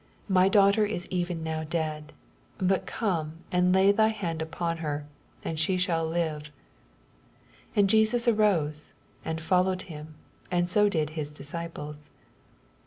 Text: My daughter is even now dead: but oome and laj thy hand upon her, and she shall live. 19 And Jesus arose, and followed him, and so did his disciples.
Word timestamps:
My 0.27 0.49
daughter 0.49 0.83
is 0.83 1.05
even 1.11 1.43
now 1.43 1.63
dead: 1.63 2.11
but 2.57 2.87
oome 2.87 3.33
and 3.51 3.71
laj 3.71 3.95
thy 3.97 4.07
hand 4.07 4.41
upon 4.41 4.77
her, 4.77 5.05
and 5.45 5.59
she 5.59 5.77
shall 5.77 6.07
live. 6.07 6.45
19 7.75 7.75
And 7.75 7.87
Jesus 7.87 8.27
arose, 8.27 8.95
and 9.23 9.39
followed 9.39 9.83
him, 9.83 10.15
and 10.49 10.67
so 10.67 10.89
did 10.89 11.11
his 11.11 11.29
disciples. 11.29 12.09